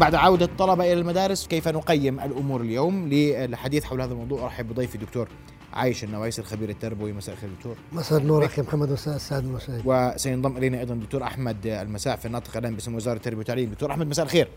بعد 0.00 0.14
عودة 0.14 0.46
الطلبة 0.46 0.84
إلى 0.84 1.00
المدارس 1.00 1.46
كيف 1.46 1.68
نقيم 1.68 2.20
الأمور 2.20 2.60
اليوم 2.60 3.08
للحديث 3.08 3.84
حول 3.84 4.00
هذا 4.00 4.12
الموضوع؟ 4.12 4.44
أرحب 4.44 4.68
بضيفي 4.68 4.94
الدكتور 4.94 5.28
عايش 5.72 6.04
النوايس 6.04 6.38
الخبير 6.38 6.68
التربوي. 6.68 7.12
مساء 7.12 7.34
الخير 7.34 7.50
دكتور. 7.58 7.76
مساء 7.92 8.18
النور 8.18 8.44
أخي 8.44 8.62
محمد 8.62 8.92
مساء 8.92 9.16
السعد 9.16 9.44
المشاهد 9.44 9.82
وسينضم 9.84 10.56
إلينا 10.56 10.80
أيضا 10.80 10.94
الدكتور 10.94 11.22
أحمد 11.22 11.66
المساع 11.66 12.16
في 12.16 12.26
الناطق 12.26 12.56
الآن 12.56 12.74
باسم 12.74 12.94
وزارة 12.94 13.16
التربية 13.16 13.38
والتعليم. 13.38 13.70
دكتور 13.70 13.90
أحمد 13.90 14.06
مساء 14.06 14.24
الخير. 14.24 14.48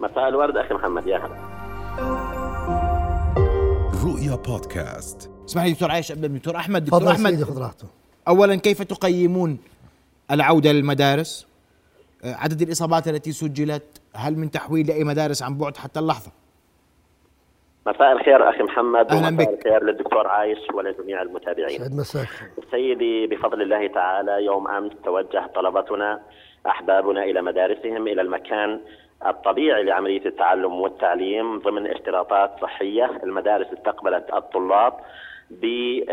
مساء 0.00 0.28
الورد 0.28 0.56
أخي 0.56 0.74
محمد 0.74 1.06
يا 1.06 1.16
هلا. 1.16 1.36
رؤيا 4.04 4.34
بودكاست. 4.34 5.30
اسمح 5.48 5.64
لي 5.64 5.72
دكتور 5.72 5.90
عايش 5.90 6.12
ابدا 6.12 6.26
دكتور 6.26 6.56
أحمد. 6.56 6.84
دكتور 6.84 7.10
أحمد 7.10 7.30
سيدي 7.30 7.44
خذ 7.44 7.58
راحته. 7.58 7.86
اولا 8.28 8.56
كيف 8.56 8.82
تقيمون 8.82 9.58
العودة 10.30 10.72
للمدارس؟ 10.72 11.46
عدد 12.24 12.62
الإصابات 12.62 13.08
التي 13.08 13.32
سجلت 13.32 14.02
هل 14.14 14.38
من 14.38 14.50
تحويل 14.50 14.86
لأي 14.86 15.04
مدارس 15.04 15.42
عن 15.42 15.58
بعد؟ 15.58 15.76
حتى 15.76 16.00
اللحظة. 16.00 16.32
مساء 17.86 18.12
الخير 18.12 18.50
أخي 18.50 18.62
محمد 18.62 19.12
أهلاً 19.12 19.28
ومساء 19.28 19.54
بك. 19.54 19.66
الخير 19.66 19.84
للدكتور 19.84 20.26
عايش 20.26 20.58
ولجميع 20.74 21.22
المتابعين. 21.22 21.78
سعد 21.78 21.94
مساك. 21.94 22.28
سيدي 22.70 23.26
بفضل 23.26 23.62
الله 23.62 23.86
تعالى 23.86 24.44
يوم 24.44 24.68
أمس 24.68 24.92
توجه 25.04 25.50
طلبتنا 25.54 26.20
أحبابنا 26.66 27.24
إلى 27.24 27.42
مدارسهم 27.42 28.08
إلى 28.08 28.22
المكان 28.22 28.80
الطبيعي 29.26 29.84
لعملية 29.84 30.26
التعلم 30.26 30.72
والتعليم 30.72 31.58
ضمن 31.58 31.86
اشتراطات 31.86 32.50
صحية، 32.62 33.20
المدارس 33.22 33.66
استقبلت 33.66 34.24
الطلاب 34.34 34.92
بأجمل 35.50 36.04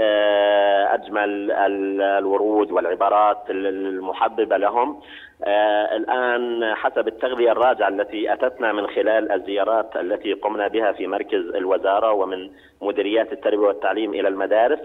ال- 1.51 2.01
الورود 2.01 2.71
والعبارات 2.71 3.37
المحببة 3.49 4.57
لهم. 4.57 5.01
آه، 5.45 5.95
الآن 5.95 6.75
حسب 6.75 7.07
التغذية 7.07 7.51
الراجعة 7.51 7.87
التي 7.87 8.33
أتتنا 8.33 8.71
من 8.73 8.87
خلال 8.87 9.31
الزيارات 9.31 9.95
التي 9.95 10.33
قمنا 10.33 10.67
بها 10.67 10.91
في 10.91 11.07
مركز 11.07 11.41
الوزارة 11.55 12.12
ومن 12.12 12.49
مديريات 12.81 13.34
التربية 13.34 13.57
والتعليم 13.67 14.13
إلى 14.13 14.27
المدارس 14.27 14.79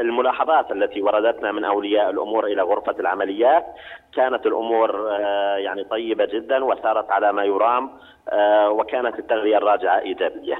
الملاحظات 0.00 0.72
التي 0.72 1.02
وردتنا 1.02 1.52
من 1.52 1.64
أولياء 1.64 2.10
الأمور 2.10 2.46
إلى 2.46 2.62
غرفة 2.62 2.94
العمليات 3.00 3.66
كانت 4.16 4.46
الأمور 4.46 5.10
آه، 5.10 5.56
يعني 5.56 5.84
طيبة 5.84 6.24
جدا 6.24 6.64
وسارت 6.64 7.10
على 7.10 7.32
ما 7.32 7.44
يرام 7.44 7.90
آه، 8.28 8.70
وكانت 8.70 9.18
التغذية 9.18 9.56
الراجعة 9.56 9.98
إيجابية. 9.98 10.58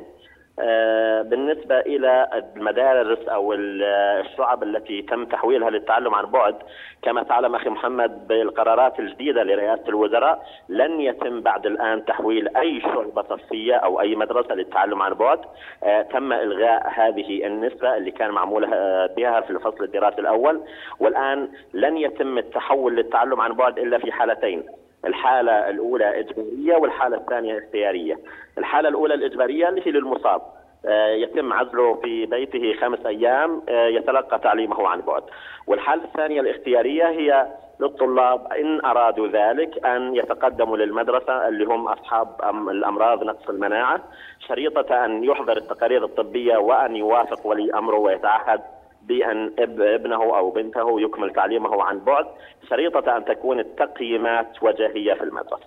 آه، 0.58 1.22
بالنسبة 1.22 1.80
إلى 1.80 2.28
المدارس 2.56 3.28
ال- 3.52 3.82
الشعب 4.26 4.62
التي 4.62 5.02
تم 5.02 5.24
تحويلها 5.24 5.70
للتعلم 5.70 6.14
عن 6.14 6.26
بعد 6.26 6.54
كما 7.02 7.22
تعلم 7.22 7.54
أخي 7.54 7.70
محمد 7.70 8.28
بالقرارات 8.28 9.00
الجديدة 9.00 9.42
لرئاسة 9.42 9.88
الوزراء 9.88 10.46
لن 10.68 11.00
يتم 11.00 11.40
بعد 11.40 11.66
الآن 11.66 12.04
تحويل 12.04 12.56
أي 12.56 12.80
شعبة 12.80 13.22
صفية 13.22 13.74
أو 13.74 14.00
أي 14.00 14.14
مدرسة 14.16 14.54
للتعلم 14.54 15.02
عن 15.02 15.14
بعد. 15.14 15.40
آه، 15.84 16.02
تم 16.02 16.32
إلغاء 16.32 16.88
هذه 16.94 17.46
النسبة 17.46 17.96
اللي 17.96 18.10
كان 18.10 18.30
معمولة 18.30 18.68
آه، 18.74 19.06
بها 19.16 19.40
في 19.40 19.50
الفصل 19.50 19.84
الدراسي 19.84 20.20
الأول 20.20 20.60
والآن 21.00 21.48
لن 21.74 21.96
يتم 21.96 22.38
التحول 22.38 22.96
للتعلم 22.96 23.40
عن 23.40 23.52
بعد 23.52 23.78
إلا 23.78 23.98
في 23.98 24.12
حالتين. 24.12 24.62
الحالة 25.06 25.70
الأولى 25.70 26.20
إجبارية 26.20 26.76
والحالة 26.76 27.16
الثانية 27.16 27.58
اختيارية. 27.58 28.18
الحالة 28.58 28.88
الأولى 28.88 29.14
الإجبارية 29.14 29.68
اللي 29.68 29.86
هي 29.86 29.90
للمصاب. 29.90 30.42
آه، 30.86 31.08
يتم 31.08 31.52
عزله 31.52 31.94
في 31.94 32.26
بيته 32.26 32.72
خمس 32.80 33.06
أيام 33.06 33.62
آه، 33.68 33.86
يتلقى 33.86 34.38
تعليمه 34.38 34.88
عن 34.88 35.00
بعد. 35.00 35.22
والحالة 35.66 36.04
الثانية 36.04 36.40
الاختيارية 36.40 37.08
هي 37.08 37.46
للطلاب 37.80 38.52
إن 38.52 38.84
أرادوا 38.84 39.28
ذلك 39.28 39.86
أن 39.86 40.16
يتقدموا 40.16 40.76
للمدرسة 40.76 41.48
اللي 41.48 41.64
هم 41.64 41.88
أصحاب 41.88 42.28
أم- 42.42 42.68
الأمراض 42.70 43.24
نقص 43.24 43.48
المناعة. 43.48 44.00
شريطة 44.48 45.04
أن 45.04 45.24
يحضر 45.24 45.56
التقارير 45.56 46.04
الطبية 46.04 46.56
وأن 46.56 46.96
يوافق 46.96 47.46
ولي 47.46 47.74
أمره 47.74 47.96
ويتعهد 47.96 48.60
بأن 49.10 49.48
إب- 49.56 49.80
ابنه 49.80 50.22
أو 50.38 50.50
بنته 50.50 51.00
يكمل 51.00 51.32
تعليمه 51.32 51.82
عن 51.84 51.98
بعد 51.98 52.26
شريطة 52.68 53.16
أن 53.16 53.24
تكون 53.24 53.60
التقييمات 53.60 54.62
وجاهية 54.62 55.14
في 55.14 55.22
المدرسة. 55.24 55.66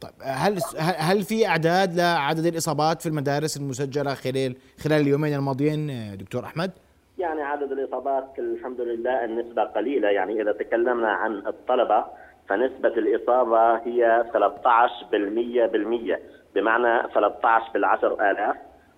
طيب 0.00 0.12
هل 0.22 0.58
هل 0.98 1.22
في 1.22 1.46
أعداد 1.46 1.94
لعدد 1.94 2.46
الإصابات 2.46 3.02
في 3.02 3.08
المدارس 3.08 3.56
المسجلة 3.56 4.14
خلال 4.14 4.56
خلال 4.84 5.00
اليومين 5.00 5.34
الماضيين 5.34 5.90
دكتور 6.20 6.44
أحمد؟ 6.44 6.70
يعني 7.18 7.42
عدد 7.42 7.72
الإصابات 7.72 8.24
الحمد 8.38 8.80
لله 8.80 9.24
النسبة 9.24 9.62
قليلة. 9.64 10.08
يعني 10.08 10.42
إذا 10.42 10.52
تكلمنا 10.52 11.08
عن 11.08 11.32
الطلبة 11.46 12.04
فنسبة 12.48 12.88
الإصابة 12.88 13.74
هي 13.76 14.24
13% 14.32 15.66
بالمية 15.66 16.20
بمعنى 16.54 17.08
13 17.14 17.70
بالعشر 17.74 18.30
آلاف. 18.30 18.56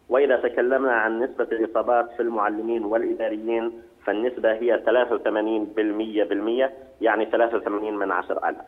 وإذا 0.09 0.37
تكلمنا 0.37 0.93
عن 0.93 1.23
نسبة 1.23 1.45
الإصابات 1.45 2.11
في 2.17 2.23
المعلمين 2.23 2.85
والإداريين 2.85 3.73
فالنسبة 4.05 4.53
هي 4.53 4.83
83 4.87 5.65
بالمية 5.65 6.25
بالمية 6.25 6.73
يعني 7.01 7.25
83 7.25 7.99
من 7.99 8.13
عشر 8.13 8.49
آلاف 8.49 8.65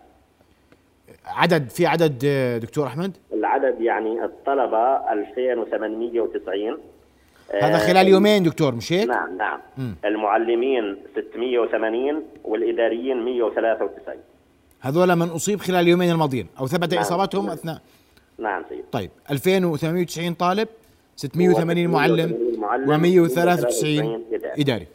عدد 1.26 1.68
في 1.68 1.86
عدد 1.86 2.26
دكتور 2.62 2.86
أحمد؟ 2.86 3.16
العدد 3.32 3.80
يعني 3.80 4.24
الطلبة 4.24 5.12
2890 5.12 6.78
هذا 7.62 7.74
آه، 7.74 7.78
خلال 7.78 8.08
يومين 8.08 8.42
دكتور 8.42 8.74
مش 8.74 8.92
هيك؟ 8.92 9.08
نعم 9.08 9.36
نعم. 9.36 9.60
مم. 9.78 9.94
المعلمين 10.04 10.96
680 11.14 12.22
والإداريين 12.44 13.24
193 13.24 14.14
هذول 14.80 15.16
من 15.16 15.28
أصيب 15.28 15.60
خلال 15.60 15.80
اليومين 15.80 16.10
الماضيين 16.10 16.46
أو 16.60 16.66
ثبت 16.66 16.94
نعم. 16.94 17.02
اصابتهم 17.02 17.46
نعم. 17.46 17.52
أثناء. 17.52 17.80
نعم 18.38 18.62
سيد 18.68 18.84
طيب 18.92 19.10
2890 19.30 20.34
طالب 20.34 20.68
680 21.20 21.88
معلم 21.88 22.56
معلم، 22.58 22.86
و193 22.86 23.84
إداري. 23.84 24.22
إداري. 24.58 24.86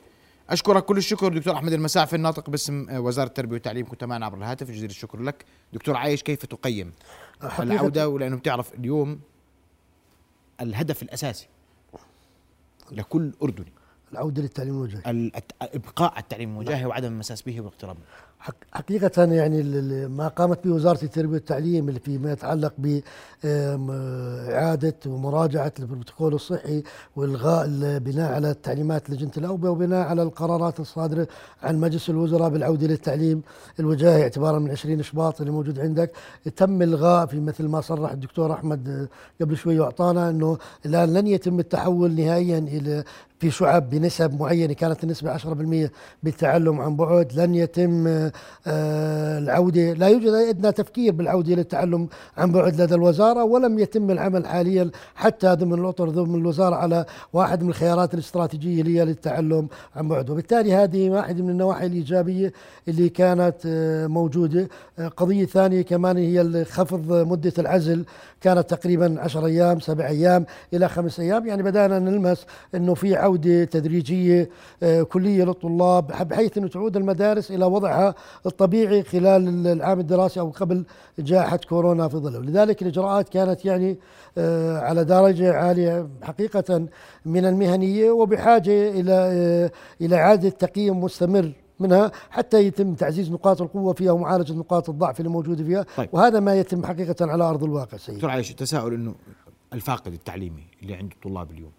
أشكرك 0.50 0.86
كل 0.86 0.98
الشكر 0.98 1.38
دكتور 1.38 1.56
أحمد 1.56 1.74
المساع 1.74 2.06
في 2.06 2.16
الناطق 2.16 2.50
باسم 2.50 2.90
آه، 2.90 3.00
وزارة 3.00 3.28
التربية 3.28 3.54
والتعليم 3.54 3.86
كنت 3.86 4.04
معنا 4.04 4.26
عبر 4.26 4.38
الهاتف. 4.38 4.72
جزيل 4.72 4.90
الشكر 4.90 5.22
لك. 5.22 5.46
دكتور 5.74 5.98
عايش 5.98 6.24
كيف 6.24 6.46
تقيم 6.46 6.92
العودة 7.60 8.10
ولأنه 8.10 8.36
بتعرف 8.36 8.74
اليوم 8.74 9.20
الهدف 10.62 11.04
الأساسي 11.04 11.48
لكل 12.92 13.32
أردني؟ 13.44 13.74
العودة 14.12 14.42
للتعليم 14.42 14.74
الوجهي. 14.76 15.02
ال- 15.08 15.36
الت- 15.36 15.52
إبقاء 15.62 16.20
التعليم 16.20 16.54
الوجاهي 16.54 16.86
وعدم 16.86 17.08
المساس 17.08 17.42
به 17.42 17.62
والاقتراب 17.62 17.98
حقيقة 18.72 19.24
يعني 19.24 19.64
ما 20.08 20.28
قامت 20.28 20.64
به 20.68 20.72
وزارة 20.74 21.04
التربية 21.04 21.34
والتعليم 21.34 21.90
اللي 21.90 22.00
فيما 22.00 22.32
يتعلق 22.32 22.74
بإعادة 23.44 24.94
ومراجعة 25.08 25.74
البروتوكول 25.80 26.34
الصحي 26.34 26.84
وإلغاء 27.16 27.66
البناء 27.66 28.34
على 28.34 28.52
التعليمات 28.52 29.10
لجنة 29.10 29.32
الأوبئة 29.38 29.70
وبناء 29.70 30.08
على 30.08 30.24
القرارات 30.24 30.80
الصادرة 30.80 31.28
عن 31.64 31.80
مجلس 31.80 32.10
الوزراء 32.10 32.50
بالعودة 32.50 32.88
للتعليم 32.88 33.42
الوجاهي 33.80 34.22
اعتبارا 34.24 34.60
من 34.60 34.72
20 34.72 35.04
شباط 35.04 35.40
اللي 35.42 35.52
موجود 35.52 35.80
عندك. 35.80 36.12
تم 36.56 36.82
إلغاء 36.82 37.26
في 37.26 37.40
مثل 37.40 37.68
ما 37.68 37.82
صرح 37.82 38.12
الدكتور 38.12 38.54
أحمد 38.54 38.90
آه، 38.90 39.08
قبل 39.44 39.58
شوي 39.58 39.80
وأعطانا 39.80 40.30
أنه 40.30 40.58
الآن 40.86 41.14
لن 41.14 41.28
يتم 41.28 41.60
التحول 41.60 42.12
نهائيا 42.16 42.58
إلى 42.58 43.04
في 43.40 43.52
شعب 43.52 43.90
بنسب 43.90 44.40
معينة 44.40 44.74
كانت 44.74 45.04
النسبة 45.04 45.38
10% 45.38 45.90
بالتعلم 46.24 46.82
عن 46.82 46.96
بعد 46.96 47.34
لن 47.34 47.56
يتم 47.56 48.08
آه، 48.08 48.32
العودة. 49.38 49.94
لا 49.94 50.08
يوجد 50.08 50.28
أدنى 50.28 50.72
تفكير 50.72 51.14
بالعودة 51.14 51.56
للتعلم 51.56 52.08
عن 52.38 52.52
بعد 52.52 52.82
لدى 52.82 52.96
الوزارة 52.96 53.44
ولم 53.44 53.80
يتم 53.80 54.12
العمل 54.12 54.48
حاليا 54.48 54.92
حتى 55.16 55.48
ضمن 55.48 55.74
الأطر 55.74 56.10
ضمن 56.10 56.36
الوزارة 56.36 56.76
على 56.76 57.06
واحد 57.34 57.64
من 57.64 57.70
الخيارات 57.70 58.14
الاستراتيجية 58.14 58.82
اللي 58.82 59.00
هي 59.00 59.06
للتعلم 59.06 59.68
عن 59.96 60.08
بعد. 60.08 60.30
وبالتالي 60.30 60.74
هذه 60.74 61.10
واحدة 61.10 61.44
من 61.44 61.50
النواحي 61.50 61.86
الإيجابية 61.86 62.54
اللي 62.88 63.10
كانت 63.10 63.56
آه، 63.66 64.08
موجودة. 64.08 64.68
آه، 65.00 65.08
قضية 65.08 65.46
ثانية 65.46 65.82
كمان 65.82 66.18
هي 66.18 66.66
خفض 66.66 67.14
مدة 67.14 67.54
العزل. 67.60 68.06
كانت 68.42 68.70
تقريبا 68.70 69.16
10 69.20 69.46
أيام 69.46 69.80
سبع 69.80 70.08
أيام 70.08 70.46
إلى 70.74 70.90
خمس 70.90 71.20
أيام. 71.20 71.48
يعني 71.48 71.64
بدأنا 71.64 72.00
نلمس 72.00 72.46
أنه 72.76 72.94
في 72.94 73.25
عودة 73.26 73.64
تدريجية 73.64 74.50
آه، 74.84 75.04
كلية 75.04 75.44
للطلاب 75.44 76.08
بحيث 76.08 76.58
أنه 76.58 76.68
تعود 76.68 76.98
المدارس 76.98 77.52
إلى 77.52 77.66
وضعها 77.66 78.16
الطبيعي 78.46 79.04
خلال 79.04 79.68
العام 79.68 80.00
الدراسي 80.00 80.40
أو 80.40 80.50
قبل 80.50 80.86
جائحة 81.20 81.60
كورونا 81.70 82.08
في 82.08 82.18
ظله. 82.18 82.40
لذلك 82.40 82.82
الإجراءات 82.82 83.30
كانت 83.30 83.66
يعني 83.66 83.98
آه، 84.38 84.80
على 84.80 85.04
درجة 85.04 85.54
عالية 85.54 86.08
حقيقة 86.24 86.88
من 87.26 87.46
المهنية 87.46 88.12
وبحاجة 88.12 88.90
إلى 88.90 89.14
آه، 89.14 89.72
إلى 90.02 90.16
إعادة 90.16 90.50
تقييم 90.50 91.04
مستمر 91.04 91.52
منها 91.80 92.12
حتى 92.30 92.64
يتم 92.68 92.94
تعزيز 92.94 93.32
نقاط 93.32 93.62
القوة 93.62 93.94
فيها 93.94 94.12
ومعالجة 94.12 94.54
نقاط 94.54 94.90
الضعف 94.90 95.20
اللي 95.20 95.30
موجودة 95.30 95.64
فيها. 95.64 95.86
طيب. 95.98 96.10
وهذا 96.14 96.40
ما 96.40 96.56
يتم 96.56 96.86
حقيقة 96.86 97.32
على 97.32 97.44
أرض 97.44 97.64
الواقع 97.64 97.98
سيدي 97.98 98.18
دكتور 98.18 98.30
عايش 98.30 98.52
التساؤل 98.52 98.94
إنه 98.94 99.16
الفاقد 99.74 100.14
التعليمي 100.14 100.64
اللي 100.84 100.96
عند 100.96 101.12
الطلاب 101.12 101.52
اليوم 101.52 101.72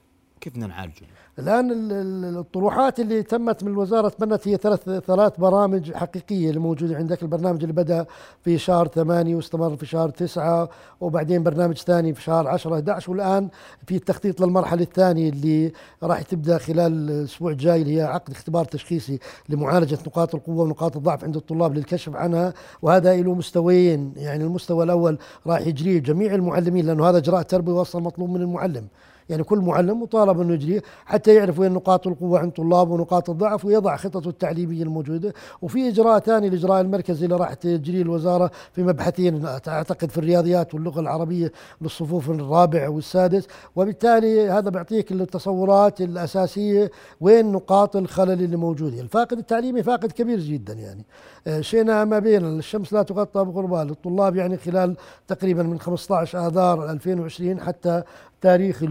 كيف 0.47 0.55
بدنا 0.55 0.67
نعالجه؟ 0.67 1.03
الآن 1.39 1.71
ال- 1.71 1.93
ال- 1.93 2.39
الطروحات 2.39 3.01
اللي 3.01 3.23
تمت 3.23 3.65
من 3.65 3.73
الوزارة 3.73 4.09
تبنت 4.09 4.49
هي 4.49 4.57
ثلاث 4.57 4.89
ثلاث 5.07 5.33
برامج 5.41 5.93
حقيقية 5.93 6.49
اللي 6.49 6.61
موجودة 6.61 6.97
عندك. 6.97 7.23
البرنامج 7.23 7.61
اللي 7.63 7.73
بدأ 7.73 8.07
في 8.45 8.59
شهر 8.59 8.89
ثمانية 8.89 9.37
واستمر 9.37 9.77
في 9.77 9.87
شهر 9.87 10.09
تسعة 10.11 10.69
وبعدين 11.01 11.43
برنامج 11.43 11.77
ثاني 11.79 12.15
في 12.15 12.23
شهر 12.23 12.49
10 12.49 12.75
11 12.75 13.11
والآن 13.13 13.49
في 13.87 13.97
التخطيط 13.97 14.41
للمرحلة 14.41 14.83
الثانية 14.83 15.29
اللي 15.31 15.73
راح 16.03 16.23
تبدأ 16.23 16.59
خلال 16.59 17.11
الأسبوع 17.11 17.51
الجاي 17.51 17.83
اللي 17.83 17.97
هي 17.97 18.03
عقد 18.03 18.31
اختبار 18.31 18.65
تشخيصي 18.65 19.19
لمعالجة 19.49 19.99
نقاط 20.07 20.35
القوة 20.35 20.65
ونقاط 20.65 20.97
الضعف 20.97 21.25
عند 21.25 21.37
الطلاب 21.37 21.75
للكشف 21.75 22.17
عنها. 22.17 22.55
وهذا 22.83 23.17
له 23.17 23.35
مستويين 23.35 24.13
يعني 24.17 24.45
المستوى 24.45 24.85
الأول 24.85 25.19
راح 25.47 25.61
يجريه 25.67 25.99
جميع 25.99 26.35
المعلمين 26.35 26.87
لأنه 26.87 27.09
هذا 27.09 27.19
إجراء 27.19 27.43
تربوي 27.43 27.81
أصلا 27.81 28.03
مطلوب 28.03 28.31
من 28.31 28.41
المعلم. 28.41 28.87
يعني 29.29 29.43
كل 29.45 29.59
معلم 29.59 30.03
مطالب 30.03 30.41
أنه 30.41 30.55
يجريه 30.55 30.83
حتى 31.05 31.35
يعرف 31.35 31.59
وين 31.59 31.73
نقاط 31.73 32.07
القوة 32.07 32.39
عند 32.39 32.53
طلابه 32.53 32.93
ونقاط 32.93 33.31
الضعف 33.31 33.65
ويضع 33.65 33.97
خططه 33.97 34.29
التعليمية 34.29 34.83
الموجودة. 34.83 35.33
وفي 35.63 35.89
إجراء 35.89 36.19
ثاني 36.19 36.49
الاجراء 36.49 36.81
المركزي 36.81 37.25
اللي 37.25 37.37
راح 37.37 37.55
تجريه 37.55 38.03
الوزارة 38.03 38.51
في 38.73 38.83
مبحثين 38.83 39.47
أعتقد 39.47 40.11
في 40.11 40.19
الرياضيات 40.19 40.75
واللغة 40.75 41.01
العربية 41.01 41.53
للصفوف 41.81 42.31
الرابع 42.31 42.89
والسادس. 42.89 43.47
وبالتالي 43.77 44.51
هذا 44.51 44.71
بيعطيك 44.71 45.13
التصورات 45.13 46.01
الأساسية 46.01 46.91
وين 47.21 47.53
نقاط 47.53 47.97
الخلل 47.97 48.43
اللي 48.43 48.57
موجودة. 48.57 49.01
الفاقد 49.01 49.39
التعليمي 49.39 49.83
فاقد 49.83 50.13
كبير 50.13 50.41
جدا 50.41 50.73
يعني. 50.73 51.05
آه، 51.47 51.61
شئنا 51.61 52.05
ما 52.05 52.19
بين 52.19 52.59
الشمس 52.59 52.93
لا 52.93 53.03
تغطى 53.03 53.45
بغربال 53.45 53.91
الطلاب 53.91 54.37
يعني 54.37 54.57
خلال 54.57 54.97
تقريبا 55.29 55.63
من 55.63 55.81
15 55.81 56.47
آذار 56.47 56.91
2020 56.91 57.61
حتى 57.61 58.03
تاريخ 58.47 58.85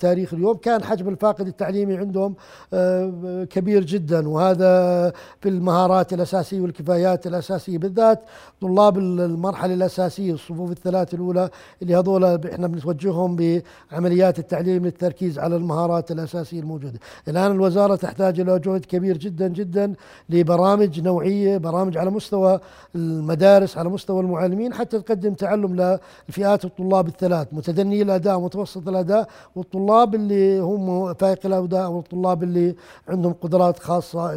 تاريخ 0.00 0.34
اليوم 0.34 0.56
كان 0.56 0.82
حجم 0.84 1.08
الفاقد 1.08 1.46
التعليمي 1.46 1.96
عندهم 1.96 2.34
آه، 2.72 3.44
كبير 3.44 3.84
جدا 3.84 4.28
وهذا 4.28 5.12
في 5.40 5.48
المهارات 5.48 6.12
الأساسية 6.12 6.60
والكفايات 6.60 7.26
الأساسية 7.26 7.78
بالذات 7.78 8.20
طلاب 8.60 8.98
ال- 8.98 9.20
المرحلة 9.20 9.74
الأساسية 9.74 10.32
الصفوف 10.32 10.70
الثلاث 10.70 11.14
الأولى 11.14 11.50
اللي 11.82 11.94
هذول 11.96 12.24
إحنا 12.24 12.66
بنتوجههم 12.66 13.36
بعمليات 13.36 14.38
التعليم 14.38 14.84
للتركيز 14.84 15.38
على 15.38 15.56
المهارات 15.56 16.10
الأساسية 16.10 16.60
الموجودة. 16.60 16.98
الآن 17.28 17.50
الوزارة 17.52 17.96
تحتاج 17.96 18.40
إلى 18.40 18.58
جهد 18.58 18.84
كبير 18.84 19.16
جدا 19.16 19.48
جدا 19.48 19.92
لبرامج 20.30 21.00
نوعية، 21.00 21.56
برامج 21.58 21.96
على 21.98 22.10
مستوى 22.10 22.60
المدارس 22.94 23.78
على 23.78 23.88
مستوى 23.88 24.20
المعلمين 24.20 24.74
حتى 24.74 24.98
تقدم 25.00 25.34
تعلم 25.34 25.98
لفئات 26.28 26.64
الطلاب 26.64 27.08
الثلاث 27.08 27.48
متدني 27.52 28.02
الأداء 28.02 28.40
متوسط 28.40 28.88
الاداء 29.00 29.28
والطلاب 29.56 30.14
اللي 30.14 30.58
هم 30.58 31.14
فائق 31.14 31.46
الاداء 31.46 31.90
والطلاب 31.90 32.42
اللي 32.42 32.76
عندهم 33.08 33.32
قدرات 33.32 33.78
خاصة 33.78 34.32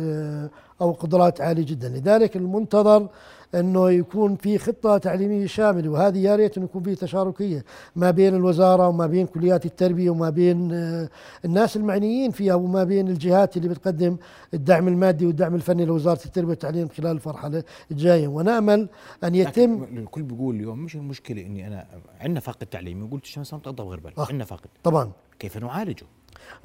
أو 0.81 0.91
قدرات 0.91 1.41
عالية 1.41 1.65
جدا. 1.65 1.89
لذلك 1.89 2.35
المنتظر 2.35 3.07
إنه 3.55 3.91
يكون 3.91 4.35
في 4.35 4.57
خطة 4.57 4.97
تعليمية 4.97 5.45
شاملة 5.45 5.89
وهذه 5.89 6.17
يا 6.17 6.35
ريت 6.35 6.57
انه 6.57 6.65
يكون 6.65 6.83
في 6.83 6.95
تشاركية 6.95 7.65
ما 7.95 8.11
بين 8.11 8.35
الوزارة 8.35 8.87
وما 8.87 9.07
بين 9.07 9.27
كليات 9.27 9.65
التربية 9.65 10.09
وما 10.09 10.29
بين 10.29 10.71
آه، 10.73 11.09
الناس 11.45 11.77
المعنيين 11.77 12.31
فيها 12.31 12.53
وما 12.55 12.83
بين 12.83 13.07
الجهات 13.07 13.57
اللي 13.57 13.69
بتقدم 13.69 14.17
الدعم 14.53 14.87
المادي 14.87 15.25
والدعم 15.25 15.55
الفني 15.55 15.85
لوزارة 15.85 16.25
التربية 16.25 16.49
والتعليم 16.49 16.87
خلال 16.87 17.19
المرحله 17.25 17.63
الجاية. 17.91 18.27
ونأمل 18.27 18.89
أن 19.23 19.35
يتم 19.35 19.83
الكل 19.83 20.23
بيقول 20.23 20.55
اليوم 20.55 20.79
مش 20.79 20.95
المشكلة 20.95 21.41
إني 21.41 21.67
أنا 21.67 21.85
عندنا 22.19 22.39
فاقد 22.39 22.67
تعليمي 22.67 23.09
قلت 23.11 23.23
الشمس 23.23 23.53
لم 23.53 23.59
تغطى 23.59 23.83
بغربال 23.83 24.13
آه. 24.17 24.25
عندنا 24.29 24.45
فاقد. 24.45 24.67
طبعا. 24.83 25.11
كيف 25.39 25.57
نعالجه؟ 25.57 26.05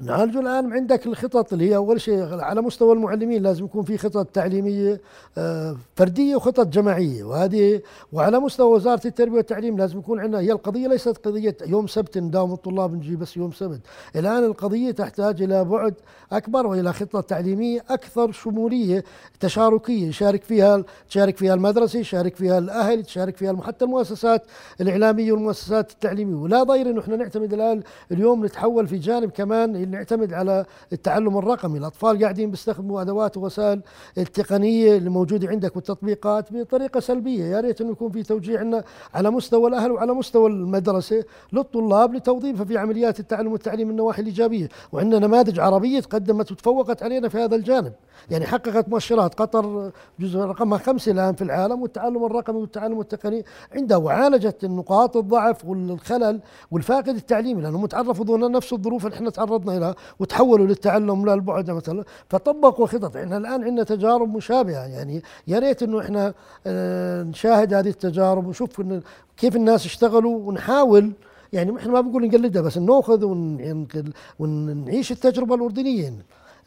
نعالجه 0.01 0.39
الآن 0.39 0.73
عندك 0.73 1.07
الخطط 1.07 1.53
اللي 1.53 1.69
هي 1.69 1.75
أول 1.75 2.01
شيء 2.01 2.39
على 2.41 2.61
مستوى 2.61 2.93
المعلمين 2.93 3.43
لازم 3.43 3.65
يكون 3.65 3.83
في 3.83 3.97
خطط 3.97 4.25
تعليمية 4.25 5.01
آه، 5.37 5.77
فردية 5.95 6.35
وخطط 6.35 6.67
جماعية. 6.67 7.23
وهذه 7.23 7.81
وعلى 8.13 8.39
مستوى 8.39 8.75
وزارة 8.75 9.01
التربية 9.07 9.37
والتعليم 9.37 9.77
لازم 9.77 9.99
يكون 9.99 10.19
عندنا 10.19 10.39
هي 10.39 10.51
القضية 10.51 10.87
ليست 10.87 11.27
قضية 11.27 11.57
يوم 11.65 11.87
سبت 11.87 12.17
نداوم 12.17 12.53
الطلاب 12.53 12.93
نجي 12.93 13.15
بس 13.15 13.37
يوم 13.37 13.51
سبت. 13.51 13.79
الآن 14.15 14.43
القضية 14.43 14.91
تحتاج 14.91 15.41
إلى 15.41 15.65
بعد 15.65 15.93
أكبر 16.31 16.67
وإلى 16.67 16.93
خطة 16.93 17.21
تعليمية 17.21 17.83
أكثر 17.89 18.31
شمولية 18.31 19.03
تشاركية 19.39 20.07
يشارك 20.07 20.43
فيها 20.43 20.83
تشارك 21.09 21.37
فيها 21.37 21.53
المدرسة 21.53 21.99
يشارك 21.99 22.35
فيها 22.35 22.57
الأهل 22.57 23.03
تشارك 23.03 23.37
فيها 23.37 23.61
حتى 23.61 23.85
المؤسسات 23.85 24.43
الإعلامية 24.81 25.31
والمؤسسات 25.31 25.91
التعليمية. 25.91 26.35
ولا 26.35 26.63
ضير 26.63 26.89
انه 26.89 27.01
إحنا 27.01 27.15
نعتمد 27.15 27.53
الآن 27.53 27.83
اليوم 28.11 28.45
نتحول 28.45 28.87
في 28.87 28.97
جانب 28.97 29.31
كمان 29.31 29.54
نعتمد 29.65 30.33
على 30.33 30.65
التعلم 30.93 31.37
الرقمي. 31.37 31.77
الأطفال 31.77 32.21
قاعدين 32.21 32.51
بيستخدموا 32.51 33.01
أدوات 33.01 33.37
ووسائل 33.37 33.81
التقنيه 34.17 34.97
اللي 34.97 35.09
موجودة 35.09 35.47
عندك 35.49 35.75
والتطبيقات 35.75 36.53
بطريقة 36.53 36.99
سلبية. 36.99 37.43
يا 37.43 37.59
ريت 37.59 37.81
إنه 37.81 37.91
يكون 37.91 38.11
في 38.11 38.23
توجيه 38.23 38.59
عندنا 38.59 38.83
على 39.13 39.29
مستوى 39.29 39.69
الأهل 39.69 39.91
وعلى 39.91 40.13
مستوى 40.13 40.49
المدرسة 40.49 41.23
للطلاب 41.53 42.13
لتوظيفها 42.13 42.65
في 42.65 42.77
عمليات 42.77 43.19
التعلم 43.19 43.51
والتعليم 43.51 43.87
من 43.87 43.91
النواحي 43.91 44.21
الإيجابية. 44.21 44.69
وعندنا 44.91 45.27
نماذج 45.27 45.59
عربية 45.59 45.99
تقدمت 45.99 46.51
وتفوقت 46.51 47.03
علينا 47.03 47.29
في 47.29 47.37
هذا 47.37 47.55
الجانب. 47.55 47.93
يعني 48.29 48.45
حققت 48.45 48.89
مؤشرات 48.89 49.33
قطر 49.33 49.91
جزء 50.19 50.39
رقمها 50.39 50.77
خمسة 50.77 51.11
الآن 51.11 51.35
في 51.35 51.43
العالم 51.43 51.81
والتعلم 51.81 52.25
الرقمي 52.25 52.57
والتعلم 52.57 52.99
التقني 52.99 53.45
عندها 53.75 53.97
وعالجت 53.97 54.63
النقاط 54.63 55.17
الضعف 55.17 55.65
والخلل 55.65 56.39
والفاقد 56.71 57.09
التعليمي 57.15 57.61
لأنهم 57.61 57.85
تعرفوا 57.85 58.25
دون 58.25 58.51
نفس 58.51 58.73
الظروف 58.73 59.05
اللي 59.05 59.15
إحنا 59.15 59.29
تعرضنا 59.45 59.79
لها 59.79 59.95
وتحولوا 60.19 60.67
للتعلم 60.67 61.29
للبعد 61.29 61.71
مثلا. 61.71 62.03
فطبقوا 62.29 62.87
خطط 62.87 63.15
إحنا 63.15 63.37
الآن 63.37 63.63
عندنا 63.63 63.83
تجارب 63.83 64.35
مشابهة. 64.35 64.85
يعني 64.85 65.23
يا 65.47 65.59
ريت 65.59 65.83
إنه 65.83 65.99
إحنا 65.99 66.33
آه، 66.67 67.23
نشاهد 67.23 67.73
هذه 67.73 67.89
التجارب 67.89 68.47
ونشوف 68.47 68.81
كيف 69.37 69.55
الناس 69.55 69.85
اشتغلوا 69.85 70.37
ونحاول. 70.37 71.11
يعني 71.53 71.77
إحنا 71.77 71.91
ما 71.91 72.01
بنقول 72.01 72.27
نقلدها 72.27 72.61
بس 72.61 72.77
نأخذ 72.77 73.25
ونعيش 74.39 75.11
التجربة 75.11 75.55
الأردنية. 75.55 76.13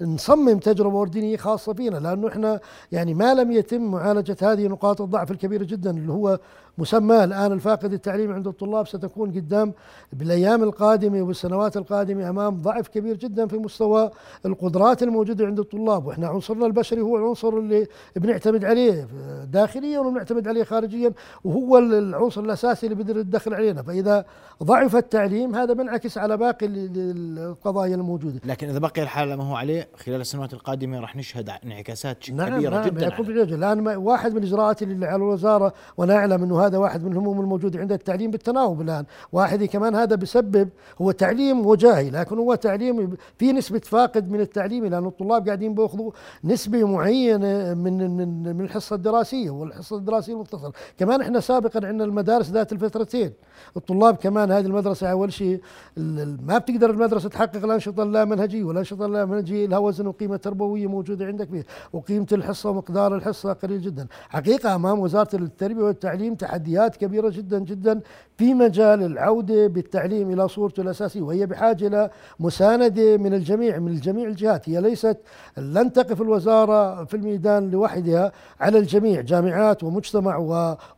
نصمم 0.00 0.58
تجربة 0.58 1.00
أردنية 1.02 1.36
خاصة 1.36 1.72
فينا. 1.72 1.96
لأنه 1.96 2.28
إحنا 2.28 2.60
يعني 2.92 3.14
ما 3.14 3.34
لم 3.34 3.52
يتم 3.52 3.82
معالجة 3.82 4.36
هذه 4.42 4.66
نقاط 4.66 5.00
الضعف 5.00 5.30
الكبيرة 5.30 5.64
جدا 5.64 5.90
اللي 5.90 6.12
هو 6.12 6.38
مسماه 6.78 7.24
الآن 7.24 7.52
الفاقد 7.52 7.92
التعليمي 7.92 8.34
عند 8.34 8.46
الطلاب 8.46 8.86
ستكون 8.86 9.30
قدام 9.30 9.72
بالأيام 10.12 10.62
القادمة 10.62 11.22
والسنوات 11.22 11.76
القادمة 11.76 12.28
أمام 12.28 12.62
ضعف 12.62 12.88
كبير 12.88 13.16
جدا 13.16 13.46
في 13.46 13.58
مستوى 13.58 14.10
القدرات 14.46 15.02
الموجودة 15.02 15.46
عند 15.46 15.58
الطلاب. 15.58 16.06
وإحنا 16.06 16.28
عنصرنا 16.28 16.66
البشري 16.66 17.00
هو 17.00 17.16
العنصر 17.16 17.48
اللي 17.48 17.86
بنعتمد 18.16 18.64
عليه 18.64 19.06
داخليا 19.52 19.98
وبنعتمد 20.00 20.48
عليه 20.48 20.64
خارجيا 20.64 21.12
وهو 21.44 21.78
العنصر 21.78 22.40
الأساسي 22.40 22.86
اللي 22.86 22.94
بيقدر 23.04 23.18
يدخل 23.20 23.54
علينا. 23.54 23.82
فإذا 23.82 24.24
ضعف 24.62 24.96
التعليم 24.96 25.54
هذا 25.54 25.72
بينعكس 25.72 26.18
على 26.18 26.36
باقي 26.36 26.66
ال- 26.66 27.38
القضايا 27.38 27.94
الموجودة. 27.94 28.40
لكن 28.44 28.68
إذا 28.68 28.78
بقي 28.78 29.02
الحال 29.02 29.34
ما 29.34 29.44
هو 29.44 29.54
عليه 29.56 29.88
خلال 30.06 30.20
السنوات 30.20 30.52
القادمة 30.52 31.00
راح 31.00 31.16
نشهد 31.16 31.50
انعكاسات 31.64 32.30
نعم 32.30 32.48
كبيرة 32.56 32.70
نعم 32.70 32.84
جدا. 32.88 33.54
الآن 33.54 33.80
ما- 33.80 33.96
واحد 33.96 34.32
من 34.32 34.38
الاجراءات 34.38 34.82
اللي 34.82 35.06
على 35.06 35.16
الوزارة 35.16 35.72
وأنا 35.96 36.16
أعلم 36.16 36.42
إنه 36.42 36.66
هذا 36.68 36.78
واحد 36.78 37.04
من 37.04 37.12
الهموم 37.12 37.40
الموجودة 37.40 37.80
عند 37.80 37.92
التعليم 37.92 38.30
بالتناوب 38.30 38.80
الآن. 38.80 39.04
واحد 39.32 39.64
كمان 39.64 39.94
هذا 39.94 40.16
بسبب 40.16 40.68
هو 41.00 41.10
تعليم 41.10 41.66
وجاهي 41.66 42.10
لكن 42.10 42.38
هو 42.38 42.54
تعليم 42.54 43.16
في 43.38 43.52
نسبة 43.52 43.78
فاقد 43.78 44.30
من 44.30 44.40
التعليم 44.40 44.86
لأن 44.86 45.06
الطلاب 45.06 45.46
قاعدين 45.46 45.74
بيأخذوا 45.74 46.10
نسبة 46.44 46.84
معينة 46.84 47.74
من 47.74 48.16
من 48.16 48.56
من 48.56 48.60
الحصة 48.64 48.96
الدراسية 48.96 49.50
والحصة 49.50 49.96
الدراسية 49.96 50.32
المختصرة. 50.32 50.72
كمان 50.98 51.20
إحنا 51.20 51.40
سابقا 51.40 51.86
عندنا 51.86 52.04
المدارس 52.04 52.50
ذات 52.50 52.72
الفترتين. 52.72 53.32
الطلاب 53.76 54.16
كمان 54.16 54.52
هذه 54.52 54.66
المدرسة 54.66 55.06
أول 55.10 55.32
شيء 55.32 55.60
ما 56.46 56.58
بتقدر 56.58 56.90
المدرسة 56.90 57.28
تحقق 57.28 57.64
الانشطه 57.64 58.02
اللامنهجيه 58.02 58.64
والانشطه 58.64 59.06
اللامنهجيه 59.06 59.66
لها 59.66 59.78
وزن 59.78 60.06
وقيمة 60.06 60.36
تربوية 60.36 60.86
موجودة 60.86 61.26
عندك 61.26 61.48
فيه 61.48 61.64
وقيمة 61.92 62.26
الحصة 62.32 62.70
ومقدار 62.70 63.14
الحصة 63.14 63.52
قليل 63.52 63.80
جدا. 63.80 64.06
حقيقة 64.28 64.74
أمام 64.74 64.98
وزارة 65.00 65.36
التربية 65.36 65.82
والتعليم 65.82 66.34
تحديات 66.58 66.96
كبيرة 66.96 67.28
جدا 67.28 67.58
جدا 67.58 68.00
في 68.38 68.54
مجال 68.54 69.02
العودة 69.02 69.66
بالتعليم 69.66 70.30
إلى 70.30 70.48
صورته 70.48 70.80
الأساسية 70.80 71.22
وهي 71.22 71.46
بحاجة 71.46 71.86
إلى 71.86 72.10
مساندة 72.40 73.16
من 73.16 73.34
الجميع 73.34 73.78
من 73.78 73.96
جميع 73.96 74.28
الجهات. 74.28 74.68
هي 74.68 74.80
ليست 74.80 75.16
لن 75.56 75.92
تقف 75.92 76.22
الوزارة 76.22 77.04
في 77.04 77.14
الميدان 77.14 77.70
لوحدها 77.70 78.32
على 78.60 78.78
الجميع 78.78 79.20
جامعات 79.20 79.84
ومجتمع 79.84 80.36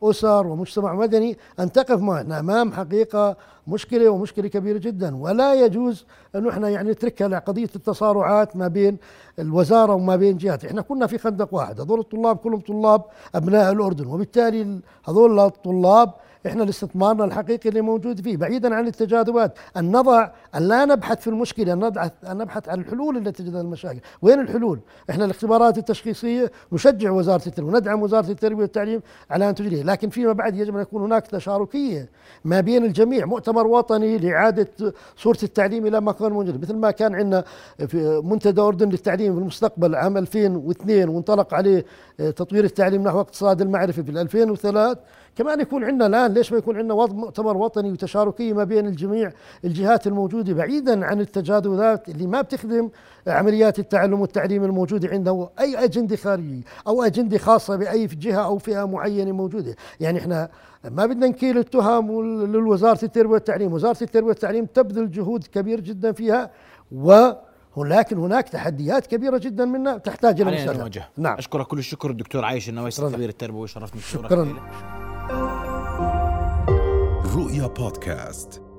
وأسر 0.01 0.47
ومجتمع 0.47 0.93
مدني 0.93 1.37
أن 1.59 1.71
تقف 1.71 1.99
معنا. 1.99 2.39
أمام 2.39 2.71
حقيقة 2.71 3.37
مشكلة 3.67 4.09
ومشكلة 4.09 4.47
كبيرة 4.47 4.77
جدا. 4.77 5.15
ولا 5.15 5.53
يجوز 5.53 6.05
انه 6.35 6.49
إحنا 6.49 6.69
يعني 6.69 6.91
نتركها 6.91 7.27
لقضيه 7.27 7.69
التصارعات 7.75 8.55
ما 8.55 8.67
بين 8.67 8.97
الوزارة 9.39 9.93
وما 9.93 10.15
بين 10.15 10.37
جهات، 10.37 10.65
إحنا 10.65 10.81
كنا 10.81 11.07
في 11.07 11.17
خندق 11.17 11.53
واحد، 11.53 11.81
هذول 11.81 11.99
الطلاب 11.99 12.37
كلهم 12.37 12.59
طلاب 12.59 13.01
أبناء 13.35 13.71
الأردن 13.71 14.07
وبالتالي 14.07 14.79
هذول 15.05 15.39
الطلاب 15.39 16.13
إحنا 16.47 16.63
الاستثمارنا 16.63 17.25
الحقيقي 17.25 17.69
اللي 17.69 17.81
موجود 17.81 18.21
فيه 18.21 18.37
بعيدا 18.37 18.75
عن 18.75 18.87
التجاذبات. 18.87 19.57
ان 19.77 19.91
نضع 19.91 20.29
أن 20.55 20.67
لا 20.67 20.85
نبحث 20.85 21.21
في 21.21 21.27
المشكلة 21.27 21.73
أن 21.73 21.79
نبحث 21.79 22.11
أن 22.31 22.37
نبحث 22.37 22.69
عن 22.69 22.79
الحلول 22.79 23.17
التي 23.17 23.43
تجد 23.43 23.55
المشاكل. 23.55 23.99
وين 24.21 24.39
الحلول؟ 24.39 24.79
إحنا 25.09 25.25
الاختبارات 25.25 25.77
التشخيصية 25.77 26.51
نشجع 26.71 27.11
وزارة 27.11 27.41
التربية 27.47 27.71
وندعم 27.73 28.01
وزارة 28.01 28.31
التربية 28.31 28.61
والتعليم 28.61 29.01
على 29.29 29.49
أن 29.49 29.55
تجريها. 29.55 29.83
لكن 29.83 30.09
فيما 30.09 30.33
بعد 30.33 30.55
يجب 30.55 30.75
أن 30.75 30.81
يكون 30.81 31.01
هناك 31.01 31.27
تشاركية 31.27 32.09
ما 32.45 32.61
بين 32.61 32.85
الجميع 32.85 33.25
مؤتمر 33.25 33.67
وطني 33.67 34.17
لإعادة 34.17 34.67
صورة 35.17 35.37
التعليم 35.43 35.85
إلى 35.87 36.01
ما 36.01 36.11
كان 36.11 36.31
موجود 36.31 36.61
مثل 36.61 36.75
ما 36.75 36.91
كان 36.91 37.15
عندنا 37.15 37.43
في 37.87 38.21
منتدى 38.25 38.61
أردن 38.61 38.89
للتعليم 38.89 39.33
في 39.33 39.39
المستقبل 39.39 39.95
عام 39.95 40.17
2002 40.17 41.09
وانطلق 41.09 41.53
عليه 41.53 41.85
تطوير 42.17 42.63
التعليم 42.63 43.03
نحو 43.03 43.19
اقتصاد 43.19 43.61
المعرفه 43.61 44.01
في 44.01 44.11
2003 44.11 44.97
كمان 45.35 45.59
يكون 45.59 45.83
عندنا 45.83 46.07
الآن 46.07 46.33
ليش 46.33 46.51
ما 46.51 46.57
يكون 46.57 46.77
عندنا 46.77 46.93
مؤتمر 46.93 47.57
وطني 47.57 47.91
وتشاركيه 47.91 48.53
ما 48.53 48.63
بين 48.63 48.87
الجميع 48.87 49.31
الجهات 49.65 50.07
الموجودة 50.07 50.53
بعيدا 50.53 51.05
عن 51.05 51.21
التجاذبات 51.21 52.09
اللي 52.09 52.27
ما 52.27 52.41
بتخدم 52.41 52.89
عمليات 53.27 53.79
التعلم 53.79 54.21
والتعليم 54.21 54.63
الموجودة 54.63 55.09
عنده 55.09 55.49
أي 55.59 55.83
أجندة 55.83 56.15
خارجية 56.15 56.61
أو 56.87 57.03
أجندة 57.03 57.37
خاصة 57.37 57.75
بأي 57.75 58.07
جهة 58.07 58.45
أو 58.45 58.57
فئة 58.57 58.85
معينة 58.85 59.31
موجودة، 59.31 59.75
يعني 59.99 60.19
إحنا 60.19 60.49
ما 60.91 61.05
بدنا 61.05 61.27
نكيل 61.27 61.57
التهم 61.57 62.21
للوزاره 62.45 63.05
التربية 63.05 63.33
والتعليم، 63.33 63.73
وزارة 63.73 64.03
التربية 64.03 64.27
والتعليم 64.27 64.65
تبذل 64.65 65.11
جهود 65.11 65.43
كبير 65.43 65.79
جدا 65.79 66.11
فيها 66.11 66.51
و 66.91 67.31
ولكن 67.75 68.17
هناك 68.17 68.49
تحديات 68.49 69.07
كبيرة 69.07 69.37
جدا 69.37 69.65
منا 69.65 69.97
تحتاج 69.97 70.41
إلى 70.41 70.51
مساعده 70.51 71.09
نعم. 71.17 71.37
أشكرك 71.37 71.67
كل 71.67 71.79
الشكر 71.79 72.09
الدكتور 72.09 72.45
عايش 72.45 72.69
النويس 72.69 73.01
خبير 73.01 73.29
التربوي 73.29 73.67
شرفتني 73.67 74.01
شكرا. 74.01 74.55
رؤيا 77.41 77.67
بودكاست. 77.67 78.70